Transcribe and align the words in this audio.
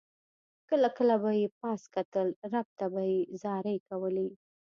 کله 0.69 0.89
کله 0.97 1.15
به 1.23 1.31
یې 1.39 1.47
پاس 1.59 1.81
کتل 1.95 2.27
رب 2.51 2.67
ته 2.77 2.85
به 2.93 3.01
یې 3.11 3.19
زارۍ 3.41 3.77
کولې. 3.87 4.27